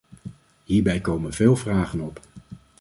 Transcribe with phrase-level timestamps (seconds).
[0.63, 2.19] Hierbij komen veel vragen op.